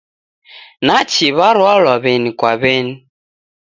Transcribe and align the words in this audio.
Nachi 0.85 1.27
w'aralwa 1.37 1.95
w'eni 2.03 2.31
kwa 2.39 2.51
w'eni. 2.61 2.93